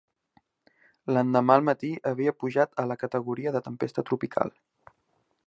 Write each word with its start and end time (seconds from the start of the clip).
L'endemà 1.15 1.57
al 1.61 1.65
matí 1.67 1.91
havia 2.13 2.33
pujat 2.45 2.73
a 2.85 2.87
la 2.93 2.99
categoria 3.05 3.55
de 3.59 3.63
tempesta 3.69 4.07
tropical. 4.11 4.57